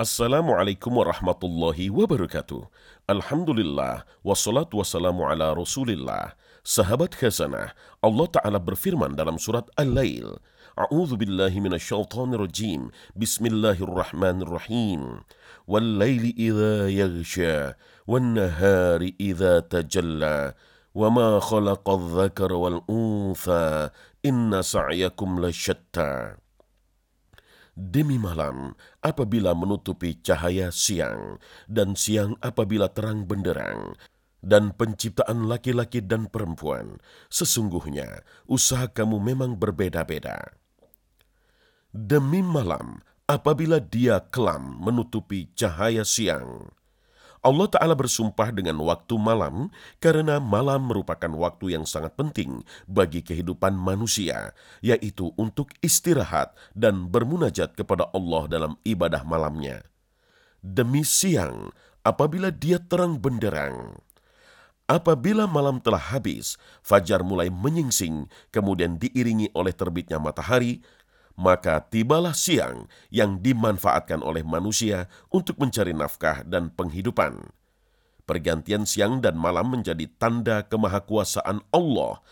Assalamualaikum 0.00 1.04
warahmatullahi 1.04 1.92
wabarakatuh. 1.92 2.64
Alhamdulillah, 3.12 4.08
wassalatu 4.24 4.80
wassalamu 4.80 5.28
ala 5.28 5.52
rasulillah. 5.52 6.32
Sahabat 6.64 7.12
khazanah, 7.12 7.76
Allah 8.00 8.26
Ta'ala 8.32 8.56
berfirman 8.56 9.12
dalam 9.12 9.36
surat 9.36 9.68
Al-Lail. 9.76 10.40
A'udhu 10.80 11.20
billahi 11.20 11.60
minasyaitanir 11.60 12.40
rajim. 12.40 12.88
Bismillahirrahmanirrahim. 13.12 15.28
Wal-Laili 15.68 16.40
idza 16.40 16.88
yagsha. 16.88 17.76
Wal-nahari 18.08 19.12
idza 19.20 19.60
tajalla. 19.60 20.56
Wa 20.96 21.12
ma 21.12 21.36
khalaqa 21.36 22.00
dhakar 22.00 22.48
wal-untha. 22.48 23.92
Inna 24.24 24.64
sa'yakum 24.64 25.36
lashatta. 25.36 26.40
Demi 27.72 28.20
malam, 28.20 28.76
apabila 29.00 29.56
menutupi 29.56 30.20
cahaya 30.20 30.68
siang, 30.68 31.40
dan 31.64 31.96
siang 31.96 32.36
apabila 32.44 32.92
terang 32.92 33.24
benderang, 33.24 33.96
dan 34.44 34.76
penciptaan 34.76 35.48
laki-laki 35.48 36.04
dan 36.04 36.28
perempuan, 36.28 37.00
sesungguhnya 37.32 38.28
usaha 38.44 38.90
kamu 38.92 39.16
memang 39.22 39.56
berbeda-beda. 39.56 40.52
Demi 41.96 42.44
malam, 42.44 43.00
apabila 43.24 43.80
dia 43.80 44.20
kelam 44.28 44.76
menutupi 44.76 45.48
cahaya 45.56 46.04
siang, 46.04 46.76
Allah 47.42 47.66
Ta'ala 47.66 47.98
bersumpah 47.98 48.54
dengan 48.54 48.78
waktu 48.86 49.18
malam 49.18 49.66
karena 49.98 50.38
malam 50.38 50.86
merupakan 50.86 51.26
waktu 51.26 51.74
yang 51.74 51.82
sangat 51.82 52.14
penting 52.14 52.62
bagi 52.86 53.18
kehidupan 53.18 53.74
manusia, 53.74 54.54
yaitu 54.78 55.34
untuk 55.34 55.74
istirahat 55.82 56.54
dan 56.70 57.10
bermunajat 57.10 57.74
kepada 57.74 58.06
Allah 58.14 58.46
dalam 58.46 58.72
ibadah 58.86 59.26
malamnya. 59.26 59.82
Demi 60.62 61.02
siang, 61.02 61.74
apabila 62.06 62.54
dia 62.54 62.78
terang 62.78 63.18
benderang, 63.18 63.98
Apabila 64.90 65.48
malam 65.48 65.80
telah 65.80 66.12
habis, 66.12 66.60
fajar 66.84 67.24
mulai 67.24 67.48
menyingsing, 67.48 68.28
kemudian 68.52 69.00
diiringi 69.00 69.48
oleh 69.56 69.72
terbitnya 69.72 70.20
matahari, 70.20 70.84
maka 71.36 71.80
tibalah 71.82 72.36
siang 72.36 72.88
yang 73.08 73.40
dimanfaatkan 73.40 74.20
oleh 74.20 74.44
manusia 74.44 75.08
untuk 75.32 75.58
mencari 75.58 75.96
nafkah 75.96 76.44
dan 76.44 76.68
penghidupan. 76.72 77.52
Pergantian 78.22 78.86
siang 78.86 79.18
dan 79.18 79.34
malam 79.34 79.74
menjadi 79.74 80.06
tanda 80.16 80.62
kemahakuasaan 80.64 81.64
Allah, 81.74 82.22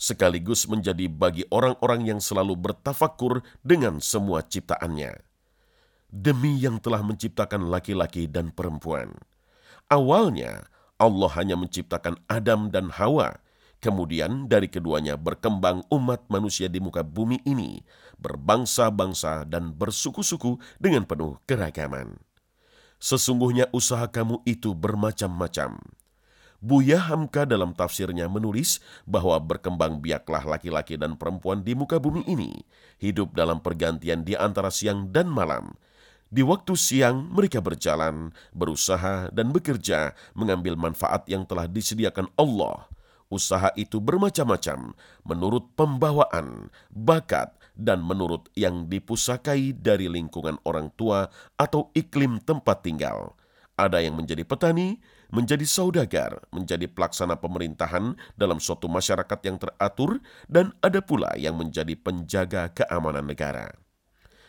sekaligus 0.00 0.64
menjadi 0.70 1.10
bagi 1.10 1.44
orang-orang 1.52 2.08
yang 2.08 2.20
selalu 2.22 2.56
bertafakur 2.56 3.44
dengan 3.60 4.00
semua 4.00 4.46
ciptaannya. 4.46 5.20
Demi 6.08 6.56
yang 6.56 6.80
telah 6.80 7.04
menciptakan 7.04 7.68
laki-laki 7.68 8.24
dan 8.24 8.48
perempuan. 8.48 9.12
Awalnya, 9.92 10.64
Allah 10.96 11.30
hanya 11.36 11.60
menciptakan 11.60 12.16
Adam 12.26 12.72
dan 12.72 12.88
Hawa, 12.88 13.36
Kemudian 13.78 14.50
dari 14.50 14.66
keduanya 14.66 15.14
berkembang 15.14 15.86
umat 15.94 16.26
manusia 16.26 16.66
di 16.66 16.82
muka 16.82 17.06
bumi 17.06 17.38
ini, 17.46 17.86
berbangsa-bangsa 18.18 19.46
dan 19.46 19.70
bersuku-suku 19.70 20.58
dengan 20.82 21.06
penuh 21.06 21.38
keragaman. 21.46 22.18
Sesungguhnya 22.98 23.70
usaha 23.70 24.10
kamu 24.10 24.42
itu 24.42 24.74
bermacam-macam. 24.74 25.78
Buya 26.58 26.98
Hamka 26.98 27.46
dalam 27.46 27.70
tafsirnya 27.70 28.26
menulis 28.26 28.82
bahwa 29.06 29.38
berkembang 29.38 30.02
biaklah 30.02 30.42
laki-laki 30.42 30.98
dan 30.98 31.14
perempuan 31.14 31.62
di 31.62 31.78
muka 31.78 32.02
bumi 32.02 32.26
ini, 32.26 32.66
hidup 32.98 33.30
dalam 33.38 33.62
pergantian 33.62 34.26
di 34.26 34.34
antara 34.34 34.74
siang 34.74 35.14
dan 35.14 35.30
malam. 35.30 35.78
Di 36.34 36.42
waktu 36.42 36.74
siang 36.74 37.30
mereka 37.30 37.62
berjalan, 37.62 38.34
berusaha 38.50 39.30
dan 39.30 39.54
bekerja 39.54 40.18
mengambil 40.34 40.74
manfaat 40.74 41.30
yang 41.30 41.46
telah 41.46 41.70
disediakan 41.70 42.26
Allah– 42.34 42.82
Usaha 43.28 43.68
itu 43.76 44.00
bermacam-macam 44.00 44.96
menurut 45.28 45.76
pembawaan, 45.76 46.72
bakat, 46.88 47.52
dan 47.76 48.00
menurut 48.00 48.48
yang 48.56 48.88
dipusakai 48.88 49.76
dari 49.76 50.08
lingkungan 50.08 50.56
orang 50.64 50.88
tua 50.96 51.28
atau 51.60 51.92
iklim 51.92 52.40
tempat 52.40 52.80
tinggal. 52.80 53.36
Ada 53.76 54.00
yang 54.00 54.16
menjadi 54.16 54.48
petani, 54.48 54.98
menjadi 55.28 55.62
saudagar, 55.68 56.40
menjadi 56.50 56.88
pelaksana 56.88 57.36
pemerintahan 57.36 58.16
dalam 58.34 58.58
suatu 58.58 58.88
masyarakat 58.88 59.38
yang 59.44 59.60
teratur, 59.60 60.24
dan 60.48 60.72
ada 60.80 61.04
pula 61.04 61.30
yang 61.36 61.54
menjadi 61.60 61.94
penjaga 62.00 62.72
keamanan 62.72 63.28
negara. 63.28 63.76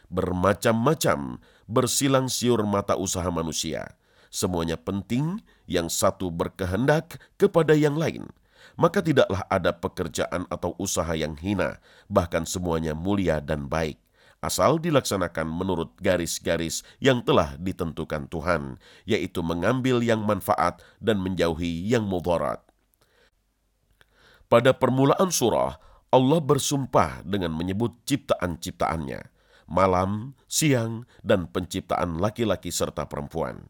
Bermacam-macam 0.08 1.44
bersilang 1.68 2.31
siur 2.31 2.64
mata 2.64 2.96
usaha 2.96 3.28
manusia. 3.28 4.00
Semuanya 4.31 4.80
penting, 4.80 5.44
yang 5.68 5.92
satu 5.92 6.31
berkehendak 6.31 7.20
kepada 7.36 7.75
yang 7.75 8.00
lain– 8.00 8.24
maka 8.80 9.03
tidaklah 9.03 9.44
ada 9.52 9.75
pekerjaan 9.75 10.47
atau 10.47 10.75
usaha 10.80 11.12
yang 11.16 11.36
hina, 11.36 11.78
bahkan 12.08 12.47
semuanya 12.47 12.96
mulia 12.96 13.44
dan 13.44 13.68
baik, 13.68 14.00
asal 14.40 14.80
dilaksanakan 14.80 15.47
menurut 15.47 15.92
garis-garis 16.00 16.84
yang 17.03 17.24
telah 17.24 17.59
ditentukan 17.59 18.31
Tuhan, 18.31 18.80
yaitu 19.03 19.44
mengambil 19.44 20.00
yang 20.00 20.24
manfaat 20.24 20.80
dan 21.03 21.19
menjauhi 21.19 21.88
yang 21.88 22.08
mudarat. 22.08 22.64
Pada 24.50 24.74
permulaan 24.74 25.30
surah, 25.30 25.78
Allah 26.09 26.42
bersumpah 26.42 27.22
dengan 27.22 27.53
menyebut 27.53 28.02
ciptaan-ciptaannya, 28.09 29.30
malam, 29.69 30.34
siang, 30.50 31.06
dan 31.22 31.46
penciptaan 31.46 32.18
laki-laki 32.18 32.74
serta 32.74 33.06
perempuan. 33.06 33.69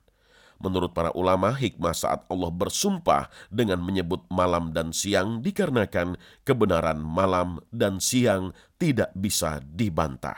Menurut 0.60 0.92
para 0.92 1.16
ulama, 1.16 1.56
hikmah 1.56 1.96
saat 1.96 2.28
Allah 2.28 2.52
bersumpah 2.52 3.32
dengan 3.48 3.80
menyebut 3.80 4.28
malam 4.28 4.76
dan 4.76 4.92
siang 4.92 5.40
dikarenakan 5.40 6.20
kebenaran 6.44 7.00
malam 7.00 7.64
dan 7.72 8.04
siang 8.04 8.52
tidak 8.76 9.16
bisa 9.16 9.64
dibantah. 9.64 10.36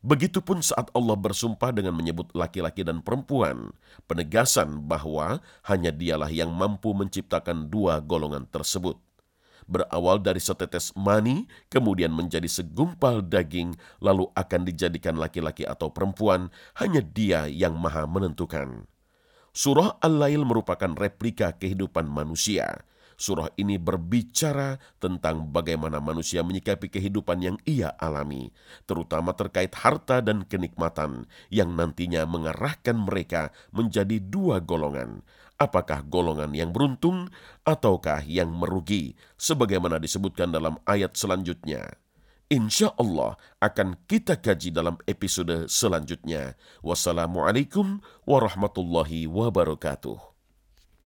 Begitupun 0.00 0.64
saat 0.64 0.90
Allah 0.96 1.14
bersumpah 1.14 1.70
dengan 1.70 1.94
menyebut 1.94 2.32
laki-laki 2.34 2.82
dan 2.82 3.04
perempuan, 3.04 3.70
penegasan 4.10 4.82
bahwa 4.88 5.38
hanya 5.68 5.92
dialah 5.92 6.32
yang 6.32 6.50
mampu 6.50 6.90
menciptakan 6.90 7.70
dua 7.70 8.00
golongan 8.02 8.48
tersebut. 8.50 8.96
Berawal 9.70 10.18
dari 10.18 10.42
setetes 10.42 10.90
mani, 10.98 11.46
kemudian 11.70 12.10
menjadi 12.10 12.48
segumpal 12.50 13.22
daging, 13.22 13.78
lalu 14.02 14.26
akan 14.34 14.66
dijadikan 14.66 15.14
laki-laki 15.14 15.62
atau 15.62 15.92
perempuan, 15.92 16.50
hanya 16.80 17.04
dia 17.04 17.46
yang 17.46 17.78
maha 17.78 18.08
menentukan. 18.08 18.90
Surah 19.50 19.98
Al-Lail 19.98 20.46
merupakan 20.46 20.94
replika 20.94 21.58
kehidupan 21.58 22.06
manusia. 22.06 22.86
Surah 23.20 23.50
ini 23.58 23.76
berbicara 23.76 24.80
tentang 24.96 25.50
bagaimana 25.50 26.00
manusia 26.00 26.40
menyikapi 26.40 26.88
kehidupan 26.88 27.42
yang 27.44 27.56
ia 27.68 27.92
alami, 27.98 28.48
terutama 28.88 29.36
terkait 29.36 29.74
harta 29.76 30.24
dan 30.24 30.46
kenikmatan 30.46 31.28
yang 31.52 31.74
nantinya 31.74 32.24
mengarahkan 32.24 32.96
mereka 32.96 33.52
menjadi 33.74 34.22
dua 34.22 34.62
golongan. 34.64 35.20
Apakah 35.60 36.06
golongan 36.08 36.56
yang 36.56 36.72
beruntung 36.72 37.28
ataukah 37.66 38.24
yang 38.24 38.48
merugi, 38.54 39.18
sebagaimana 39.36 40.00
disebutkan 40.00 40.48
dalam 40.48 40.80
ayat 40.88 41.12
selanjutnya 41.12 42.00
insya 42.50 42.92
Allah 42.98 43.38
akan 43.62 43.94
kita 44.10 44.36
kaji 44.42 44.74
dalam 44.74 44.98
episode 45.06 45.70
selanjutnya. 45.70 46.58
Wassalamualaikum 46.82 48.02
warahmatullahi 48.26 49.30
wabarakatuh. 49.30 50.29